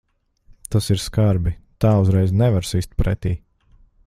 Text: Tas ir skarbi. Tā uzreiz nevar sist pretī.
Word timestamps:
Tas 0.75 0.87
ir 0.95 1.03
skarbi. 1.03 1.53
Tā 1.85 1.93
uzreiz 2.05 2.35
nevar 2.43 2.69
sist 2.73 2.97
pretī. 3.05 3.37